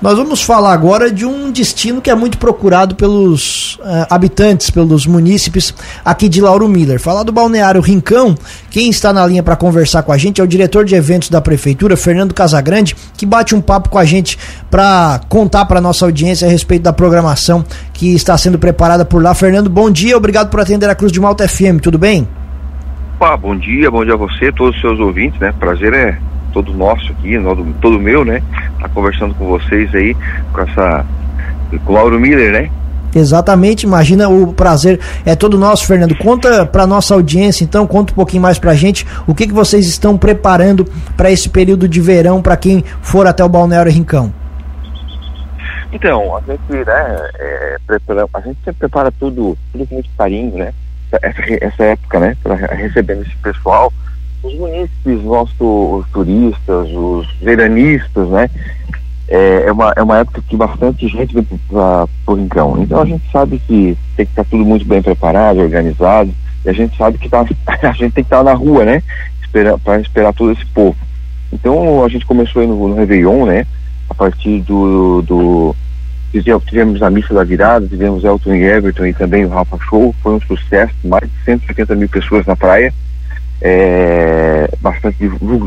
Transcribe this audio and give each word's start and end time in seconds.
Nós 0.00 0.16
vamos 0.16 0.44
falar 0.44 0.72
agora 0.74 1.10
de 1.10 1.26
um 1.26 1.50
destino 1.50 2.00
que 2.00 2.08
é 2.08 2.14
muito 2.14 2.38
procurado 2.38 2.94
pelos 2.94 3.74
uh, 3.80 4.06
habitantes, 4.08 4.70
pelos 4.70 5.08
munícipes 5.08 5.74
aqui 6.04 6.28
de 6.28 6.40
Lauro 6.40 6.68
Miller. 6.68 7.00
Falar 7.00 7.24
do 7.24 7.32
Balneário 7.32 7.80
Rincão, 7.80 8.36
quem 8.70 8.88
está 8.90 9.12
na 9.12 9.26
linha 9.26 9.42
para 9.42 9.56
conversar 9.56 10.04
com 10.04 10.12
a 10.12 10.16
gente 10.16 10.40
é 10.40 10.44
o 10.44 10.46
diretor 10.46 10.84
de 10.84 10.94
eventos 10.94 11.30
da 11.30 11.40
prefeitura, 11.40 11.96
Fernando 11.96 12.32
Casagrande, 12.32 12.94
que 13.16 13.26
bate 13.26 13.56
um 13.56 13.60
papo 13.60 13.88
com 13.88 13.98
a 13.98 14.04
gente 14.04 14.38
para 14.70 15.20
contar 15.28 15.64
para 15.64 15.80
nossa 15.80 16.04
audiência 16.04 16.46
a 16.46 16.50
respeito 16.52 16.84
da 16.84 16.92
programação 16.92 17.64
que 17.92 18.14
está 18.14 18.38
sendo 18.38 18.56
preparada 18.56 19.04
por 19.04 19.20
lá. 19.20 19.34
Fernando, 19.34 19.68
bom 19.68 19.90
dia, 19.90 20.16
obrigado 20.16 20.48
por 20.48 20.60
atender 20.60 20.88
a 20.88 20.94
Cruz 20.94 21.10
de 21.10 21.18
Malta 21.18 21.48
FM, 21.48 21.80
tudo 21.82 21.98
bem? 21.98 22.28
Opa, 23.16 23.36
bom 23.36 23.56
dia, 23.56 23.90
bom 23.90 24.04
dia 24.04 24.14
a 24.14 24.16
você, 24.16 24.52
todos 24.52 24.76
os 24.76 24.80
seus 24.80 25.00
ouvintes, 25.00 25.40
né? 25.40 25.52
Prazer 25.58 25.92
é 25.92 26.16
todo 26.52 26.72
nosso 26.72 27.12
aqui, 27.12 27.34
todo 27.80 27.98
meu, 27.98 28.24
né? 28.24 28.42
Tá 28.80 28.88
conversando 28.88 29.34
com 29.34 29.46
vocês 29.46 29.94
aí, 29.94 30.14
com 30.52 30.60
essa. 30.60 31.04
com 31.84 31.92
o 31.92 31.94
Lauro 31.94 32.18
Miller, 32.18 32.52
né? 32.52 32.70
Exatamente, 33.14 33.84
imagina 33.84 34.28
o 34.28 34.52
prazer 34.52 35.00
é 35.24 35.34
todo 35.34 35.58
nosso, 35.58 35.86
Fernando. 35.86 36.16
Conta 36.16 36.66
para 36.66 36.86
nossa 36.86 37.14
audiência, 37.14 37.64
então, 37.64 37.86
conta 37.86 38.12
um 38.12 38.16
pouquinho 38.16 38.42
mais 38.42 38.58
pra 38.58 38.74
gente 38.74 39.06
o 39.26 39.34
que, 39.34 39.46
que 39.46 39.52
vocês 39.52 39.86
estão 39.86 40.16
preparando 40.16 40.84
para 41.16 41.30
esse 41.30 41.48
período 41.48 41.88
de 41.88 42.00
verão 42.00 42.42
para 42.42 42.56
quem 42.56 42.84
for 43.00 43.26
até 43.26 43.42
o 43.42 43.48
Balneário 43.48 43.90
Rincão. 43.90 44.32
Então, 45.90 46.36
a 46.36 46.40
gente, 46.40 46.84
né, 46.84 47.30
é, 47.38 47.76
a 48.34 48.40
gente 48.40 48.58
sempre 48.62 48.78
prepara 48.78 49.10
tudo, 49.10 49.56
tudo 49.72 49.86
com 49.86 49.94
muito 49.94 50.10
carinho, 50.18 50.58
né? 50.58 50.72
Essa, 51.10 51.40
essa 51.64 51.84
época, 51.84 52.20
né, 52.20 52.36
para 52.42 52.54
recebendo 52.54 53.22
esse 53.22 53.36
pessoal 53.36 53.90
os 54.42 54.54
munícipes, 54.54 55.22
nossos 55.24 55.56
os 55.60 56.08
turistas, 56.10 56.88
os 56.90 57.28
veranistas, 57.40 58.28
né? 58.28 58.48
É, 59.28 59.64
é, 59.66 59.72
uma, 59.72 59.92
é 59.94 60.02
uma 60.02 60.18
época 60.18 60.42
que 60.48 60.56
bastante 60.56 61.06
gente 61.06 61.34
vem 61.34 61.44
para 61.68 62.08
o 62.26 62.34
Rincão. 62.34 62.80
Então 62.80 63.02
a 63.02 63.04
gente 63.04 63.30
sabe 63.30 63.58
que 63.58 63.96
tem 64.16 64.24
que 64.24 64.32
estar 64.32 64.44
tudo 64.44 64.64
muito 64.64 64.86
bem 64.86 65.02
preparado, 65.02 65.58
organizado, 65.58 66.32
e 66.64 66.68
a 66.68 66.72
gente 66.72 66.96
sabe 66.96 67.18
que 67.18 67.28
tá, 67.28 67.44
a 67.82 67.92
gente 67.92 67.98
tem 67.98 68.10
que 68.10 68.20
estar 68.22 68.42
na 68.42 68.54
rua, 68.54 68.84
né? 68.84 69.02
Para 69.84 70.00
esperar 70.00 70.32
todo 70.32 70.52
esse 70.52 70.64
povo. 70.66 70.96
Então 71.52 72.04
a 72.04 72.08
gente 72.08 72.24
começou 72.26 72.66
no, 72.66 72.88
no 72.88 72.94
Réveillon, 72.94 73.44
né? 73.44 73.66
A 74.08 74.14
partir 74.14 74.60
do, 74.62 75.22
do 75.22 75.76
tivemos 76.66 77.02
a 77.02 77.10
missa 77.10 77.34
da 77.34 77.42
virada, 77.42 77.86
tivemos 77.86 78.22
Elton 78.22 78.54
e 78.54 78.62
Everton 78.62 79.06
e 79.06 79.14
também 79.14 79.44
o 79.44 79.48
Rafa 79.48 79.78
Show, 79.88 80.14
foi 80.22 80.34
um 80.34 80.40
sucesso, 80.40 80.94
mais 81.04 81.24
de 81.24 81.44
180 81.44 81.94
mil 81.96 82.08
pessoas 82.08 82.46
na 82.46 82.54
praia 82.54 82.92
é, 83.60 84.70
bastante 84.80 85.16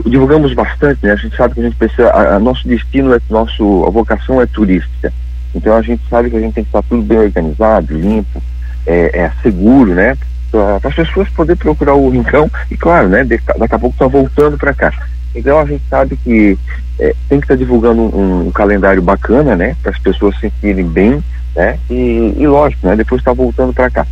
divulgamos 0.06 0.54
bastante, 0.54 1.06
né? 1.06 1.12
A 1.12 1.16
gente 1.16 1.36
sabe 1.36 1.56
que 1.56 1.60
a 1.60 1.64
gente 1.64 1.76
precisa, 1.76 2.10
a, 2.10 2.36
a 2.36 2.40
nosso 2.40 2.68
destino 2.68 3.14
é 3.14 3.20
nosso, 3.30 3.86
a 3.86 3.90
vocação 3.90 4.42
é 4.42 4.46
turística. 4.46 5.12
Então 5.54 5.76
a 5.76 5.82
gente 5.82 6.02
sabe 6.10 6.30
que 6.30 6.38
a 6.38 6.40
gente 6.40 6.54
tem 6.54 6.64
que 6.64 6.70
estar 6.70 6.84
tudo 6.84 7.02
bem 7.02 7.20
organizado, 7.20 7.94
limpo, 7.94 8.42
é, 8.88 9.20
é 9.20 9.32
seguro, 9.42 9.94
né? 9.94 10.18
Para 10.50 10.90
as 10.90 10.96
pessoas 10.96 11.30
poderem 11.30 11.58
procurar 11.58 11.96
o 11.96 12.10
rincão 12.10 12.50
e 12.70 12.78
claro, 12.78 13.10
né? 13.10 13.24
De, 13.24 13.40
daqui 13.58 13.76
a 13.76 13.80
pouco 13.80 13.96
está 13.96 14.08
voltando 14.08 14.58
para 14.58 14.74
cá. 14.74 14.94
Então 15.36 15.60
a 15.60 15.66
gente 15.66 15.84
sabe 15.90 16.18
que 16.18 16.58
é, 17.00 17.14
tem 17.28 17.40
que 17.40 17.46
estar 17.46 17.56
tá 17.56 17.56
divulgando 17.56 18.02
um, 18.02 18.48
um, 18.48 18.52
calendário 18.52 19.02
bacana, 19.02 19.56
né? 19.56 19.76
Para 19.82 19.92
as 19.92 20.00
pessoas 20.00 20.36
se 20.36 20.42
sentirem 20.42 20.86
bem, 20.86 21.24
né? 21.56 21.78
E, 21.90 22.36
e 22.38 22.48
lógico, 22.48 22.88
né? 22.88 22.96
Depois 22.96 23.20
está 23.20 23.34
voltando 23.34 23.74
para 23.74 23.90
cá. 23.90 24.08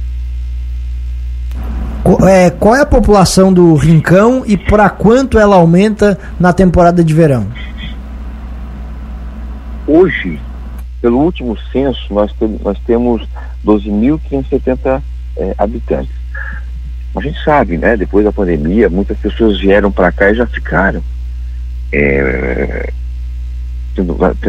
É, 2.28 2.50
qual 2.50 2.76
é 2.76 2.82
a 2.82 2.86
população 2.86 3.52
do 3.52 3.76
Rincão 3.76 4.44
e 4.46 4.56
para 4.56 4.90
quanto 4.90 5.38
ela 5.38 5.56
aumenta 5.56 6.18
na 6.40 6.54
temporada 6.54 7.04
de 7.04 7.14
verão? 7.14 7.48
Hoje, 9.86 10.40
pelo 11.02 11.20
último 11.20 11.58
censo, 11.72 12.14
nós, 12.14 12.32
te, 12.34 12.46
nós 12.64 12.78
temos 12.86 13.28
12.570 13.66 15.02
é, 15.38 15.56
habitantes. 15.58 16.14
A 17.16 17.22
gente 17.22 17.44
sabe, 17.44 17.78
né? 17.78 17.98
Depois 17.98 18.24
da 18.24 18.32
pandemia, 18.32 18.90
muitas 18.90 19.18
pessoas 19.18 19.60
vieram 19.60 19.92
para 19.92 20.12
cá 20.12 20.30
e 20.30 20.36
já 20.36 20.46
ficaram. 20.46 21.02
É, 21.92 22.94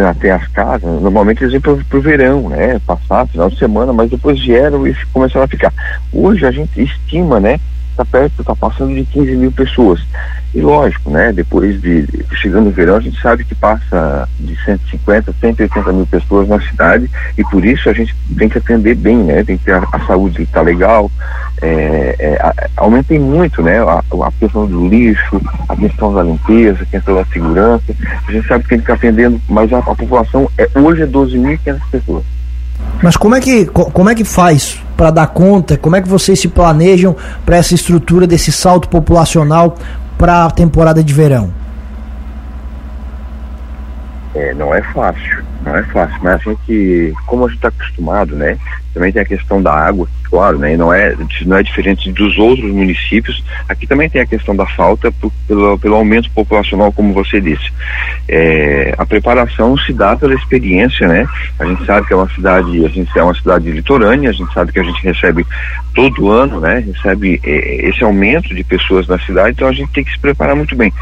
até 0.09 0.31
as 0.31 0.47
casas, 0.49 1.03
normalmente 1.03 1.43
eles 1.43 1.53
vêm 1.53 1.61
para 1.61 1.99
o 1.99 2.01
verão, 2.01 2.49
né? 2.49 2.79
Passar, 2.87 3.27
final 3.27 3.49
de 3.51 3.59
semana, 3.59 3.93
mas 3.93 4.11
depois 4.11 4.41
vieram 4.41 4.87
e 4.87 4.95
começaram 5.13 5.45
a 5.45 5.49
ficar. 5.49 5.73
Hoje 6.13 6.47
a 6.47 6.51
gente 6.51 6.83
estima, 6.83 7.41
né? 7.41 7.59
Está 8.01 8.19
perto, 8.19 8.41
está 8.41 8.57
passando 8.57 8.95
de 8.95 9.05
15 9.05 9.37
mil 9.37 9.53
pessoas. 9.53 10.01
E 10.55 10.61
lógico, 10.63 11.11
né? 11.11 11.35
Depois 11.35 11.81
de 11.83 12.07
chegando 12.33 12.69
o 12.69 12.73
verão, 12.73 12.97
a 12.97 13.01
gente 13.01 13.21
sabe 13.21 13.45
que 13.45 13.55
passa 13.55 14.27
de 14.39 14.57
150, 14.65 15.35
180 15.39 15.93
mil 15.93 16.07
pessoas 16.07 16.49
na 16.49 16.59
cidade 16.63 17.11
e 17.37 17.45
por 17.45 17.63
isso 17.63 17.91
a 17.91 17.93
gente 17.93 18.17
tem 18.39 18.49
que 18.49 18.57
atender 18.57 18.95
bem, 18.95 19.19
né? 19.19 19.45
Tem 19.45 19.59
que 19.59 19.65
ter 19.65 19.75
a, 19.75 19.87
a 19.93 20.01
saúde 20.07 20.43
está 20.43 20.63
legal, 20.63 21.11
é, 21.61 22.17
é, 22.19 22.69
aumentem 22.75 23.19
muito, 23.19 23.63
né? 23.63 23.81
A, 23.81 23.99
a, 23.99 24.33
questão 24.33 24.67
do 24.67 24.89
lixo, 24.89 25.39
a 25.69 25.77
questão 25.77 26.15
da 26.15 26.23
limpeza, 26.23 26.83
a 26.83 26.87
questão 26.87 27.15
da 27.17 27.25
segurança. 27.27 27.95
A 28.27 28.33
gente 28.33 28.49
sabe 28.49 28.65
que 28.65 28.71
tem 28.71 28.79
que 28.79 28.85
ficar 28.85 28.95
atendendo, 28.95 29.39
mas 29.47 29.71
a, 29.75 29.79
a 29.79 29.95
população 29.95 30.51
é, 30.57 30.67
hoje 30.75 31.03
é 31.03 31.07
12.500 31.07 31.81
pessoas. 31.91 32.25
Mas 33.03 33.15
como 33.19 33.35
é 33.35 33.41
que, 33.41 33.67
como 33.67 34.09
é 34.09 34.15
que 34.15 34.25
faz 34.25 34.83
para 35.01 35.11
dar 35.11 35.29
conta? 35.29 35.79
Como 35.79 35.97
é 35.97 36.03
que 36.03 36.09
vocês 36.11 36.39
se 36.39 36.47
planejam 36.47 37.17
para 37.47 37.57
essa 37.57 37.75
estrutura 37.75 38.27
desse 38.27 38.53
salto 38.53 38.87
populacional 38.87 39.75
para 40.19 40.45
a 40.45 40.51
temporada 40.51 41.03
de 41.03 41.15
verão? 41.15 41.51
É, 44.35 44.53
não 44.53 44.75
é 44.75 44.83
fácil, 44.93 45.43
não 45.65 45.77
é 45.77 45.83
fácil, 45.85 46.19
mas 46.23 46.35
a 46.35 46.51
gente, 46.51 47.15
como 47.27 47.45
a 47.45 47.49
gente 47.49 47.57
está 47.57 47.69
acostumado, 47.69 48.35
né? 48.35 48.59
Também 48.95 49.13
tem 49.13 49.23
a 49.23 49.27
questão 49.27 49.63
da 49.63 49.73
água, 49.73 50.09
claro, 50.25 50.59
né? 50.59 50.77
Não 50.77 50.93
é, 50.93 51.15
não 51.45 51.57
é 51.57 51.63
diferente 51.63 52.11
dos 52.13 52.37
outros 52.39 52.71
municípios. 52.71 53.45
Aqui 53.69 53.87
também 53.87 54.09
tem 54.09 54.21
a 54.21 54.27
questão 54.27 54.57
da 54.57 54.67
falta 54.67 55.13
por, 55.13 55.31
pelo, 55.47 55.79
pelo 55.79 55.95
aumento 55.95 56.31
populacional, 56.31 56.93
como 56.93 57.13
você 57.13 57.41
disse. 57.41 57.71
É, 58.29 58.95
a 58.99 59.07
preparação 59.07 59.77
se 59.79 59.93
dá 59.93 60.17
pela 60.17 60.35
experiência, 60.35 61.07
né? 61.07 61.27
A 61.59 61.67
gente 61.67 61.85
sabe 61.85 62.07
que 62.07 62.13
é 62.13 62.17
uma 62.17 62.29
cidade, 62.31 62.85
a 62.85 62.89
gente 62.89 63.19
é 63.19 63.23
uma 63.23 63.35
cidade 63.35 63.71
litorânea, 63.71 64.31
a 64.31 64.33
gente 64.35 64.53
sabe 64.53 64.73
que 64.73 64.81
a 64.81 64.85
gente 64.85 65.03
recebe 65.03 65.47
todo 65.95 66.31
ano, 66.31 66.59
né? 66.59 66.79
Recebe 66.79 67.41
é, 67.45 67.89
esse 67.89 68.03
aumento 68.03 68.55
de 68.55 68.65
pessoas 68.65 69.07
na 69.07 69.19
cidade, 69.21 69.51
então 69.51 69.69
a 69.69 69.73
gente 69.73 69.93
tem 69.93 70.05
que 70.05 70.13
se 70.13 70.19
preparar 70.19 70.57
muito 70.57 70.75
bem. 70.75 70.93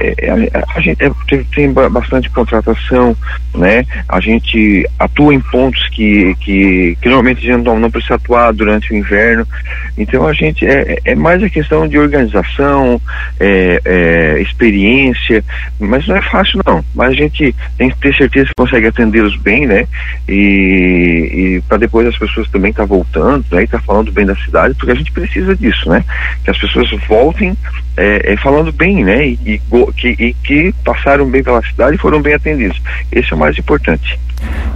É, 0.00 0.14
é, 0.18 0.30
a, 0.32 0.78
a, 0.78 0.80
gente 0.80 1.04
é, 1.04 1.10
tem, 1.28 1.44
tem, 1.44 1.72
bastante 1.72 2.30
contratação, 2.30 3.14
né? 3.54 3.84
A 4.08 4.20
gente 4.20 4.88
atua 4.98 5.34
em 5.34 5.40
pontos 5.40 5.88
que, 5.88 6.34
que, 6.40 6.96
que 7.00 7.08
normalmente 7.08 7.38
a 7.38 7.52
gente 7.52 7.64
não, 7.64 7.78
não 7.78 7.90
precisa 7.90 8.14
atuar 8.14 8.52
durante 8.52 8.92
o 8.92 8.96
inverno. 8.96 9.46
Então 9.96 10.26
a 10.26 10.32
gente 10.32 10.66
é, 10.66 10.98
é 11.04 11.14
mais 11.14 11.42
a 11.42 11.48
questão 11.48 11.86
de 11.86 11.98
organização, 11.98 13.00
é, 13.38 13.80
é, 13.84 14.40
experiência, 14.40 15.44
mas 15.78 16.06
não 16.06 16.16
é 16.16 16.22
fácil 16.22 16.60
não. 16.66 16.84
Mas 16.94 17.10
a 17.10 17.14
gente 17.14 17.54
tem 17.76 17.90
que 17.90 17.98
ter 17.98 18.14
certeza 18.14 18.48
que 18.48 18.54
consegue 18.56 18.86
atendê-los 18.86 19.36
bem, 19.36 19.66
né? 19.66 19.86
E, 20.28 21.58
e 21.58 21.62
para 21.68 21.78
depois 21.78 22.06
as 22.06 22.18
pessoas 22.18 22.48
também 22.50 22.70
estar 22.70 22.82
tá 22.82 22.88
voltando, 22.88 23.44
né? 23.50 23.62
E 23.62 23.66
tá 23.66 23.78
falando 23.80 24.12
bem 24.12 24.26
da 24.26 24.36
cidade, 24.36 24.74
porque 24.74 24.92
a 24.92 24.96
gente 24.96 25.12
precisa 25.12 25.54
disso, 25.54 25.88
né? 25.88 26.04
Que 26.44 26.50
as 26.50 26.58
pessoas 26.58 26.90
voltem 27.08 27.56
é, 28.00 28.32
é, 28.32 28.36
falando 28.38 28.72
bem, 28.72 29.04
né? 29.04 29.26
E, 29.26 29.38
e, 29.44 29.60
que, 29.94 30.08
e 30.08 30.34
que 30.42 30.74
passaram 30.82 31.28
bem 31.28 31.42
pela 31.42 31.62
cidade 31.62 31.96
e 31.96 31.98
foram 31.98 32.22
bem 32.22 32.32
atendidos. 32.32 32.80
Esse 33.12 33.30
é 33.30 33.36
o 33.36 33.38
mais 33.38 33.58
importante. 33.58 34.18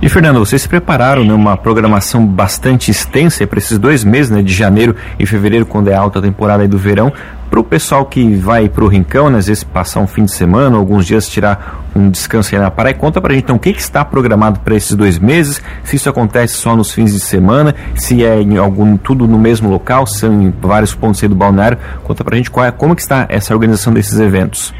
E 0.03 0.09
Fernando, 0.11 0.39
vocês 0.39 0.61
se 0.61 0.69
prepararam 0.69 1.25
né, 1.25 1.33
programação 1.57 2.27
bastante 2.27 2.91
extensa 2.91 3.47
para 3.47 3.59
esses 3.59 3.79
dois 3.79 4.05
meses, 4.05 4.31
né, 4.31 4.43
de 4.43 4.53
janeiro 4.53 4.95
e 5.19 5.25
fevereiro, 5.25 5.65
quando 5.65 5.89
é 5.89 5.95
alta 5.95 6.21
temporada 6.21 6.69
do 6.69 6.77
verão, 6.77 7.11
para 7.55 7.61
o 7.61 7.65
pessoal 7.65 8.05
que 8.05 8.35
vai 8.35 8.69
para 8.69 8.83
o 8.83 8.89
Rincão, 8.89 9.31
né, 9.31 9.39
às 9.39 9.47
vezes 9.47 9.63
passar 9.63 10.01
um 10.01 10.09
fim 10.09 10.25
de 10.25 10.33
semana, 10.33 10.77
alguns 10.77 11.07
dias 11.07 11.29
tirar 11.29 11.85
um 11.95 12.11
descanso 12.11 12.53
aí 12.53 12.61
na 12.61 12.69
praia. 12.69 12.93
Conta 12.93 13.21
para 13.21 13.31
a 13.31 13.35
gente 13.37 13.45
então 13.45 13.55
o 13.55 13.61
que, 13.61 13.73
que 13.73 13.81
está 13.81 14.05
programado 14.05 14.59
para 14.59 14.75
esses 14.75 14.97
dois 14.97 15.21
meses, 15.21 15.63
se 15.85 15.95
isso 15.95 16.11
acontece 16.11 16.55
só 16.55 16.75
nos 16.75 16.93
fins 16.93 17.13
de 17.13 17.21
semana, 17.21 17.73
se 17.95 18.25
é 18.25 18.41
em 18.41 18.57
algum 18.57 18.97
tudo 18.97 19.29
no 19.29 19.39
mesmo 19.39 19.71
local, 19.71 20.05
se 20.05 20.19
são 20.19 20.43
em 20.43 20.51
vários 20.51 20.97
pontos 20.97 21.23
aí 21.23 21.29
do 21.29 21.37
balneário. 21.37 21.79
Conta 22.03 22.25
para 22.25 22.35
a 22.35 22.39
gente 22.39 22.51
qual 22.51 22.67
é, 22.67 22.73
como 22.73 22.97
que 22.97 23.03
está 23.03 23.25
essa 23.29 23.55
organização 23.55 23.95
desses 23.95 24.19
eventos. 24.19 24.75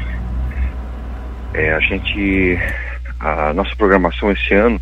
É, 1.53 1.75
a 1.75 1.79
gente 1.79 2.59
a 3.19 3.53
nossa 3.53 3.75
programação 3.75 4.31
esse 4.31 4.53
ano 4.53 4.79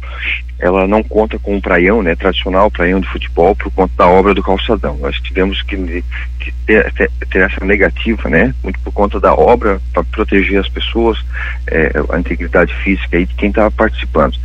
ela 0.59 0.87
não 0.87 1.03
conta 1.03 1.37
com 1.37 1.57
o 1.57 1.61
praião, 1.61 2.01
né, 2.01 2.15
tradicional 2.15 2.71
praião 2.71 3.01
de 3.01 3.07
futebol 3.09 3.53
por 3.53 3.69
conta 3.71 3.93
da 3.97 4.07
obra 4.07 4.33
do 4.33 4.41
calçadão. 4.41 4.97
Nós 4.97 5.19
tivemos 5.19 5.61
que, 5.63 5.75
que 6.39 6.53
ter, 6.65 6.91
ter, 6.93 7.11
ter, 7.29 7.39
essa 7.39 7.65
negativa, 7.65 8.29
né, 8.29 8.53
muito 8.63 8.79
por 8.79 8.93
conta 8.93 9.19
da 9.19 9.33
obra 9.33 9.81
para 9.91 10.03
proteger 10.05 10.61
as 10.61 10.69
pessoas, 10.69 11.17
é, 11.67 11.91
a 12.09 12.17
integridade 12.17 12.73
física 12.75 13.17
aí 13.17 13.25
de 13.25 13.33
quem 13.33 13.49
estava 13.49 13.69
participando. 13.71 14.37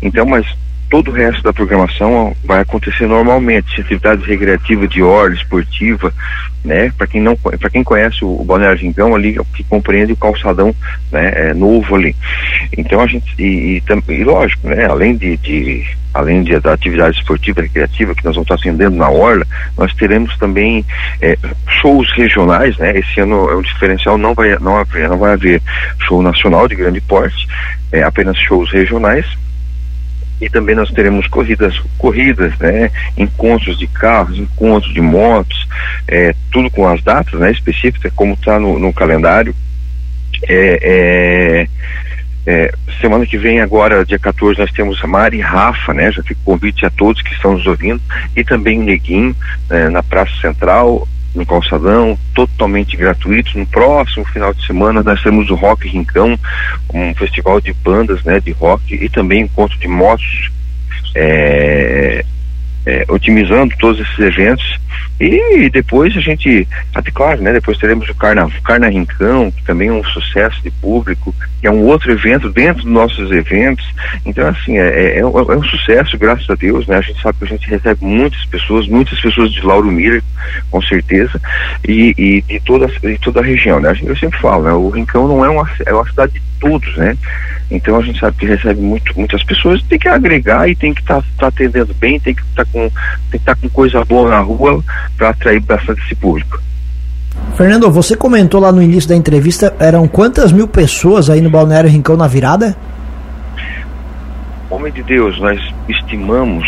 Então, 0.00 0.24
mas 0.24 0.46
todo 0.88 1.10
o 1.10 1.14
resto 1.14 1.42
da 1.42 1.52
programação 1.52 2.34
vai 2.44 2.60
acontecer 2.60 3.06
normalmente, 3.06 3.80
atividades 3.80 4.24
recreativas 4.26 4.88
de 4.88 5.02
ordem, 5.02 5.38
esportiva, 5.38 6.12
né? 6.64 6.92
Para 6.96 7.06
quem 7.06 7.20
não, 7.20 7.36
para 7.36 7.70
quem 7.70 7.84
conhece 7.84 8.24
o, 8.24 8.44
Balneário 8.44 8.80
Rincão 8.80 9.14
ali, 9.14 9.38
que 9.54 9.64
compreende 9.64 10.12
o 10.12 10.16
calçadão, 10.16 10.74
né? 11.10 11.32
É, 11.34 11.54
novo 11.54 11.94
ali. 11.94 12.14
Então 12.76 13.00
a 13.00 13.06
gente 13.06 13.34
e, 13.38 13.78
e, 13.78 14.12
e 14.12 14.24
lógico, 14.24 14.68
né? 14.68 14.84
Além 14.86 15.16
de, 15.16 15.36
de 15.36 15.86
além 16.12 16.42
de, 16.42 16.58
da 16.58 16.72
atividade 16.72 17.18
esportiva 17.18 17.60
recreativa 17.60 18.14
que 18.14 18.24
nós 18.24 18.34
vamos 18.34 18.50
estar 18.50 18.54
atendendo 18.54 18.96
na 18.96 19.08
orla, 19.08 19.46
nós 19.76 19.92
teremos 19.94 20.36
também 20.38 20.84
é, 21.20 21.36
shows 21.80 22.10
regionais, 22.16 22.76
né? 22.78 22.98
Esse 22.98 23.20
ano 23.20 23.50
é 23.50 23.56
um 23.56 23.62
diferencial, 23.62 24.16
não 24.16 24.34
vai 24.34 24.58
não 24.58 24.76
haver, 24.76 25.08
não 25.08 25.18
vai 25.18 25.34
haver 25.34 25.62
show 26.06 26.22
nacional 26.22 26.66
de 26.68 26.74
grande 26.74 27.00
porte, 27.00 27.46
é, 27.92 28.02
apenas 28.02 28.36
shows 28.38 28.70
regionais 28.72 29.26
e 30.40 30.48
também 30.50 30.74
nós 30.74 30.90
teremos 30.90 31.26
corridas, 31.26 31.78
corridas, 31.98 32.56
né, 32.58 32.90
encontros 33.16 33.78
de 33.78 33.86
carros, 33.86 34.38
encontros 34.38 34.92
de 34.92 35.00
motos, 35.00 35.66
é, 36.06 36.34
tudo 36.50 36.70
com 36.70 36.86
as 36.86 37.02
datas, 37.02 37.38
né, 37.40 37.50
específicas, 37.50 38.12
como 38.14 38.34
está 38.34 38.58
no, 38.58 38.78
no, 38.78 38.92
calendário. 38.92 39.54
É, 40.46 40.78
é, 40.82 41.68
é, 42.46 42.72
semana 43.00 43.26
que 43.26 43.38
vem, 43.38 43.60
agora, 43.60 44.04
dia 44.04 44.18
14, 44.18 44.60
nós 44.60 44.70
temos 44.70 45.02
a 45.02 45.06
Mari 45.06 45.40
Rafa, 45.40 45.92
né? 45.92 46.12
Já 46.12 46.22
fica 46.22 46.40
o 46.40 46.44
convite 46.44 46.86
a 46.86 46.90
todos 46.90 47.20
que 47.22 47.32
estão 47.32 47.54
nos 47.54 47.66
ouvindo, 47.66 48.00
e 48.36 48.44
também 48.44 48.78
o 48.78 48.84
Neguinho, 48.84 49.34
né, 49.68 49.88
na 49.88 50.02
Praça 50.02 50.32
Central, 50.40 51.08
no 51.36 51.46
calçadão, 51.46 52.18
totalmente 52.34 52.96
gratuito. 52.96 53.58
No 53.58 53.66
próximo 53.66 54.24
final 54.26 54.52
de 54.52 54.66
semana 54.66 55.02
nós 55.02 55.22
temos 55.22 55.50
o 55.50 55.54
Rock 55.54 55.88
Rincão, 55.88 56.38
um 56.92 57.14
festival 57.14 57.60
de 57.60 57.72
bandas, 57.72 58.24
né, 58.24 58.40
de 58.40 58.52
rock 58.52 58.94
e 58.94 59.08
também 59.08 59.42
encontro 59.42 59.78
de 59.78 59.86
motos, 59.86 60.50
é, 61.14 62.24
é, 62.86 63.04
otimizando 63.08 63.74
todos 63.78 64.00
esses 64.00 64.18
eventos 64.18 64.78
e 65.18 65.70
depois 65.70 66.14
a 66.14 66.20
gente, 66.20 66.68
até 66.94 67.10
claro, 67.10 67.40
né? 67.40 67.52
Depois 67.52 67.78
teremos 67.78 68.06
o 68.08 68.14
Carna, 68.14 68.50
Carna 68.62 68.88
Rincão, 68.88 69.50
que 69.50 69.64
também 69.64 69.88
é 69.88 69.92
um 69.92 70.04
sucesso 70.04 70.62
de 70.62 70.70
público, 70.70 71.34
que 71.60 71.66
é 71.66 71.70
um 71.70 71.84
outro 71.84 72.12
evento 72.12 72.50
dentro 72.50 72.82
dos 72.82 72.92
nossos 72.92 73.30
eventos. 73.30 73.84
Então, 74.24 74.46
assim, 74.48 74.78
é, 74.78 74.88
é, 74.88 75.18
é, 75.18 75.26
um, 75.26 75.38
é 75.38 75.56
um 75.56 75.62
sucesso, 75.62 76.18
graças 76.18 76.48
a 76.48 76.54
Deus, 76.54 76.86
né? 76.86 76.96
A 76.96 77.00
gente 77.00 77.20
sabe 77.20 77.38
que 77.38 77.44
a 77.44 77.48
gente 77.48 77.68
recebe 77.68 78.04
muitas 78.04 78.44
pessoas, 78.46 78.86
muitas 78.88 79.20
pessoas 79.20 79.52
de 79.52 79.60
Lauro 79.62 79.90
Miller, 79.90 80.22
com 80.70 80.82
certeza, 80.82 81.40
e, 81.86 82.14
e 82.16 82.42
de 82.42 82.60
toda, 82.60 82.86
de 82.86 83.18
toda 83.18 83.40
a 83.40 83.44
região, 83.44 83.80
né? 83.80 83.96
Eu 84.02 84.16
sempre 84.16 84.38
falo, 84.40 84.64
né? 84.64 84.72
O 84.72 84.90
Rincão 84.90 85.26
não 85.26 85.44
é 85.44 85.48
uma, 85.48 85.68
é 85.84 85.92
uma 85.92 86.06
cidade 86.08 86.34
de 86.34 86.42
todos, 86.60 86.96
né? 86.96 87.16
Então 87.70 87.96
a 87.96 88.02
gente 88.02 88.18
sabe 88.18 88.36
que 88.36 88.46
recebe 88.46 88.80
muito, 88.80 89.12
muitas 89.16 89.42
pessoas, 89.42 89.82
tem 89.82 89.98
que 89.98 90.08
agregar 90.08 90.68
e 90.68 90.76
tem 90.76 90.94
que 90.94 91.00
estar 91.00 91.20
tá, 91.20 91.28
tá 91.38 91.46
atendendo 91.48 91.92
bem, 91.94 92.20
tem 92.20 92.34
que 92.34 92.42
estar 92.42 92.64
tá 92.64 92.70
com, 92.72 92.90
tem 93.30 93.40
que 93.40 93.46
tá 93.46 93.54
com 93.56 93.68
coisa 93.68 94.04
boa 94.04 94.30
na 94.30 94.40
rua 94.40 94.84
para 95.16 95.30
atrair 95.30 95.60
bastante 95.60 96.00
esse 96.02 96.14
público. 96.14 96.60
Fernando, 97.56 97.90
você 97.90 98.14
comentou 98.14 98.60
lá 98.60 98.70
no 98.70 98.82
início 98.82 99.08
da 99.08 99.16
entrevista, 99.16 99.74
eram 99.78 100.06
quantas 100.06 100.52
mil 100.52 100.68
pessoas 100.68 101.30
aí 101.30 101.40
no 101.40 101.48
Balneário 101.48 101.88
Rincão 101.88 102.16
na 102.16 102.26
virada? 102.26 102.76
Homem 104.68 104.92
de 104.92 105.02
Deus, 105.02 105.40
nós 105.40 105.58
estimamos 105.88 106.66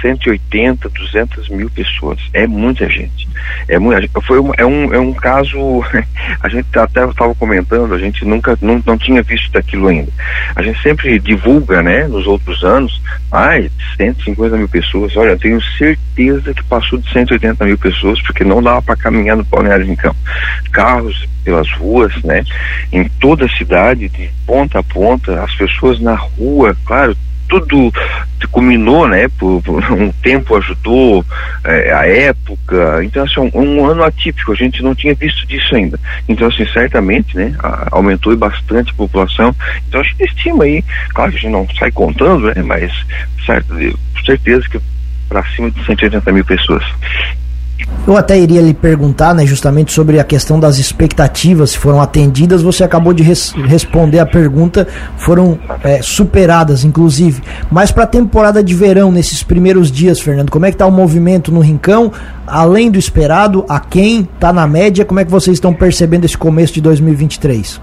180, 0.00 0.88
200 0.88 1.48
mil 1.50 1.70
pessoas. 1.70 2.18
É 2.32 2.46
muita 2.46 2.88
gente. 2.88 3.28
É, 3.68 3.78
muito, 3.78 4.08
foi 4.22 4.40
um, 4.40 4.52
é, 4.56 4.64
um, 4.64 4.94
é 4.94 4.98
um 4.98 5.12
caso, 5.12 5.58
a 6.40 6.48
gente 6.48 6.66
até 6.78 7.04
estava 7.04 7.34
comentando, 7.34 7.94
a 7.94 7.98
gente 7.98 8.24
nunca, 8.24 8.56
não, 8.60 8.82
não 8.84 8.98
tinha 8.98 9.22
visto 9.22 9.50
daquilo 9.52 9.88
ainda. 9.88 10.10
A 10.54 10.62
gente 10.62 10.80
sempre 10.82 11.18
divulga, 11.18 11.82
né, 11.82 12.06
nos 12.06 12.26
outros 12.26 12.62
anos, 12.64 13.00
de 13.60 13.70
150 13.96 14.56
mil 14.56 14.68
pessoas. 14.68 15.16
Olha, 15.16 15.30
eu 15.30 15.38
tenho 15.38 15.60
certeza 15.78 16.52
que 16.54 16.64
passou 16.64 16.98
de 16.98 17.10
180 17.12 17.64
mil 17.64 17.78
pessoas, 17.78 18.20
porque 18.22 18.44
não 18.44 18.62
dava 18.62 18.82
para 18.82 18.96
caminhar 18.96 19.36
no 19.36 19.44
Balneário 19.44 19.86
em 19.86 19.96
campo. 19.96 20.18
Carros 20.72 21.28
pelas 21.44 21.70
ruas, 21.72 22.14
né, 22.22 22.44
em 22.92 23.08
toda 23.20 23.46
a 23.46 23.56
cidade, 23.56 24.08
de 24.08 24.30
ponta 24.46 24.80
a 24.80 24.82
ponta, 24.82 25.42
as 25.42 25.54
pessoas 25.54 26.00
na 26.00 26.14
rua, 26.14 26.76
claro, 26.84 27.16
tudo 27.50 27.92
culminou, 28.52 29.06
né? 29.06 29.28
Por, 29.28 29.60
por 29.62 29.92
um 29.92 30.10
tempo 30.10 30.56
ajudou 30.56 31.24
é, 31.64 31.92
a 31.92 32.06
época. 32.06 33.04
Então, 33.04 33.24
assim, 33.24 33.40
um, 33.40 33.50
um, 33.54 33.86
ano 33.86 34.02
atípico, 34.02 34.52
a 34.52 34.54
gente 34.54 34.82
não 34.82 34.94
tinha 34.94 35.14
visto 35.14 35.46
disso 35.46 35.74
ainda. 35.74 35.98
Então, 36.28 36.48
assim, 36.48 36.66
certamente, 36.72 37.36
né? 37.36 37.54
A, 37.58 37.88
aumentou 37.90 38.34
bastante 38.36 38.92
a 38.92 38.94
população. 38.94 39.54
Então, 39.88 40.00
a 40.00 40.04
gente 40.04 40.24
estima 40.24 40.64
aí, 40.64 40.82
claro 41.10 41.30
que 41.30 41.38
a 41.38 41.40
gente 41.40 41.52
não 41.52 41.68
sai 41.78 41.90
contando, 41.90 42.46
né? 42.46 42.62
Mas, 42.62 42.92
certo, 43.44 43.74
certeza 44.24 44.68
que 44.68 44.80
para 45.28 45.44
cima 45.54 45.70
de 45.70 45.84
180 45.84 46.32
mil 46.32 46.44
pessoas. 46.44 46.84
Eu 48.06 48.16
até 48.16 48.38
iria 48.38 48.60
lhe 48.60 48.74
perguntar, 48.74 49.34
né, 49.34 49.46
justamente 49.46 49.92
sobre 49.92 50.18
a 50.18 50.24
questão 50.24 50.58
das 50.58 50.78
expectativas, 50.78 51.70
se 51.70 51.78
foram 51.78 52.00
atendidas. 52.00 52.62
Você 52.62 52.82
acabou 52.82 53.12
de 53.12 53.22
res 53.22 53.52
responder 53.66 54.18
a 54.18 54.26
pergunta, 54.26 54.88
foram 55.16 55.58
é, 55.84 56.00
superadas, 56.02 56.84
inclusive. 56.84 57.42
Mas 57.70 57.92
para 57.92 58.04
a 58.04 58.06
temporada 58.06 58.64
de 58.64 58.74
verão, 58.74 59.12
nesses 59.12 59.42
primeiros 59.42 59.90
dias, 59.90 60.18
Fernando, 60.20 60.50
como 60.50 60.66
é 60.66 60.70
que 60.70 60.74
está 60.74 60.86
o 60.86 60.90
movimento 60.90 61.52
no 61.52 61.60
Rincão? 61.60 62.12
Além 62.46 62.90
do 62.90 62.98
esperado, 62.98 63.64
a 63.68 63.78
quem 63.78 64.22
está 64.22 64.52
na 64.52 64.66
média? 64.66 65.04
Como 65.04 65.20
é 65.20 65.24
que 65.24 65.30
vocês 65.30 65.56
estão 65.56 65.72
percebendo 65.72 66.24
esse 66.24 66.36
começo 66.36 66.74
de 66.74 66.80
2023? 66.80 67.80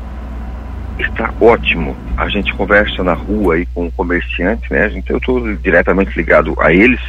Está 1.00 1.32
ótimo. 1.40 1.96
A 2.18 2.28
gente 2.28 2.54
conversa 2.56 3.04
na 3.04 3.14
rua 3.14 3.56
aí 3.56 3.68
com 3.74 3.86
o 3.86 3.92
comerciante, 3.92 4.72
né? 4.72 4.90
Gente, 4.90 5.10
eu 5.12 5.18
estou 5.18 5.56
diretamente 5.58 6.18
ligado 6.18 6.56
a 6.60 6.74
eles 6.74 7.00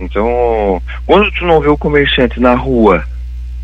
então, 0.00 0.82
quando 1.06 1.30
tu 1.32 1.44
não 1.44 1.60
vê 1.60 1.68
o 1.68 1.76
comerciante 1.76 2.40
na 2.40 2.54
rua, 2.54 3.04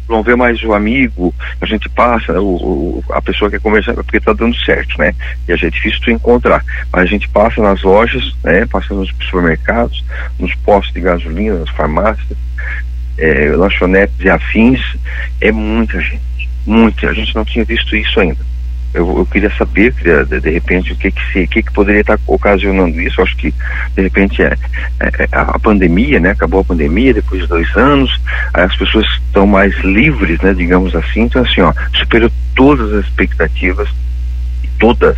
não 0.08 0.22
vê 0.22 0.34
mais 0.36 0.62
o 0.62 0.74
amigo, 0.74 1.34
a 1.60 1.66
gente 1.66 1.88
passa, 1.88 2.38
o, 2.40 2.98
o 2.98 3.04
a 3.10 3.22
pessoa 3.22 3.48
que 3.48 3.56
é 3.56 3.60
comerciante, 3.60 4.02
porque 4.02 4.18
está 4.18 4.32
dando 4.32 4.56
certo, 4.64 4.98
né? 4.98 5.14
E 5.48 5.52
é 5.52 5.56
difícil 5.56 6.00
tu 6.02 6.10
encontrar. 6.10 6.62
Mas 6.92 7.02
a 7.02 7.06
gente 7.06 7.28
passa 7.28 7.62
nas 7.62 7.82
lojas, 7.82 8.34
né? 8.42 8.66
Passa 8.66 8.92
nos 8.92 9.08
supermercados, 9.22 10.04
nos 10.38 10.54
postos 10.56 10.92
de 10.92 11.00
gasolina, 11.00 11.60
nas 11.60 11.70
farmácias, 11.70 12.36
é, 13.16 13.50
lanchonetes 13.50 14.16
e 14.20 14.28
afins. 14.28 14.80
É 15.40 15.50
muita 15.50 16.00
gente. 16.00 16.48
Muita. 16.66 17.08
A 17.08 17.14
gente 17.14 17.34
não 17.34 17.44
tinha 17.44 17.64
visto 17.64 17.96
isso 17.96 18.20
ainda 18.20 18.53
eu, 18.94 19.18
eu 19.18 19.26
queria 19.26 19.50
saber, 19.56 19.92
queria, 19.94 20.24
de, 20.24 20.40
de, 20.40 20.50
repente, 20.50 20.92
o 20.92 20.96
que 20.96 21.10
que, 21.10 21.32
se, 21.32 21.46
que 21.46 21.62
que 21.62 21.72
poderia 21.72 22.00
estar 22.00 22.18
ocasionando 22.26 23.00
isso. 23.00 23.20
Eu 23.20 23.24
acho 23.24 23.36
que, 23.36 23.52
de 23.94 24.02
repente, 24.02 24.42
é, 24.42 24.56
é, 25.00 25.24
é, 25.24 25.28
a 25.32 25.58
pandemia, 25.58 26.20
né? 26.20 26.30
Acabou 26.30 26.60
a 26.60 26.64
pandemia 26.64 27.12
depois 27.12 27.42
de 27.42 27.48
dois 27.48 27.76
anos, 27.76 28.10
as 28.52 28.74
pessoas 28.76 29.06
estão 29.26 29.46
mais 29.46 29.76
livres, 29.80 30.40
né? 30.40 30.54
Digamos 30.54 30.94
assim. 30.94 31.22
Então, 31.22 31.42
assim, 31.42 31.60
ó, 31.60 31.72
superou 31.92 32.30
todas 32.54 32.92
as 32.92 33.04
expectativas 33.04 33.88
todas, 34.78 35.16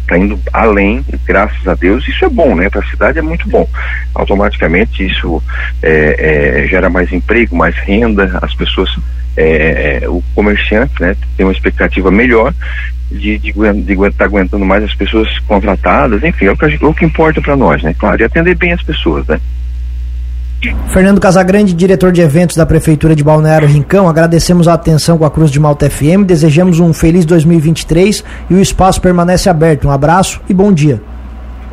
está 0.00 0.16
indo 0.16 0.38
além, 0.52 1.04
graças 1.24 1.66
a 1.66 1.74
Deus, 1.74 2.06
isso 2.06 2.24
é 2.24 2.28
bom, 2.28 2.54
né? 2.54 2.68
Para 2.70 2.80
a 2.80 2.90
cidade 2.90 3.18
é 3.18 3.22
muito 3.22 3.48
bom. 3.48 3.68
Automaticamente 4.14 5.04
isso 5.04 5.42
é, 5.82 6.62
é, 6.62 6.68
gera 6.68 6.88
mais 6.88 7.12
emprego, 7.12 7.56
mais 7.56 7.74
renda, 7.76 8.38
as 8.42 8.54
pessoas, 8.54 8.90
é, 9.38 10.00
é 10.02 10.08
o 10.08 10.22
comerciante, 10.34 10.92
né? 11.00 11.16
Tem 11.36 11.46
uma 11.46 11.52
expectativa 11.52 12.10
melhor 12.10 12.52
de, 13.10 13.36
estar 13.36 14.12
tá 14.18 14.24
aguentando 14.24 14.64
mais 14.64 14.82
as 14.84 14.94
pessoas 14.94 15.38
contratadas, 15.40 16.22
enfim, 16.22 16.46
é 16.46 16.52
o 16.52 16.56
que, 16.56 16.64
é 16.64 16.86
o 16.86 16.94
que 16.94 17.04
importa 17.04 17.40
para 17.40 17.56
nós, 17.56 17.82
né? 17.82 17.94
Claro, 17.96 18.20
e 18.20 18.24
atender 18.24 18.56
bem 18.56 18.72
as 18.72 18.82
pessoas, 18.82 19.26
né? 19.26 19.40
Fernando 20.88 21.20
Casagrande, 21.20 21.72
diretor 21.72 22.10
de 22.10 22.20
eventos 22.20 22.56
da 22.56 22.66
Prefeitura 22.66 23.14
de 23.14 23.22
Balneário 23.22 23.68
Rincão, 23.68 24.08
agradecemos 24.08 24.66
a 24.66 24.74
atenção 24.74 25.16
com 25.16 25.24
a 25.24 25.30
Cruz 25.30 25.52
de 25.52 25.60
Malta 25.60 25.88
FM, 25.88 26.24
desejamos 26.26 26.80
um 26.80 26.92
feliz 26.92 27.24
2023 27.24 28.24
e 28.50 28.54
o 28.54 28.60
espaço 28.60 29.00
permanece 29.00 29.48
aberto. 29.48 29.86
Um 29.86 29.92
abraço 29.92 30.40
e 30.48 30.54
bom 30.54 30.72
dia. 30.72 31.00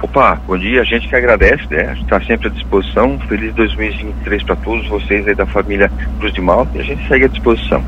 Opa, 0.06 0.40
bom 0.46 0.56
dia, 0.56 0.82
a 0.82 0.84
gente 0.84 1.08
que 1.10 1.16
agradece, 1.16 1.64
né? 1.72 1.88
A 1.90 1.94
gente 1.96 2.04
está 2.04 2.22
sempre 2.22 2.48
à 2.48 2.52
disposição. 2.52 3.20
Feliz 3.28 3.52
2023 3.56 4.44
para 4.44 4.56
todos 4.58 4.88
vocês 4.88 5.28
aí 5.28 5.34
da 5.34 5.48
família 5.48 5.92
Cruz 6.20 6.32
de 6.32 6.42
Malta 6.42 6.78
e 6.78 6.82
a 6.82 6.84
gente 6.84 7.08
segue 7.08 7.26
à 7.26 7.28
disposição. 7.28 7.84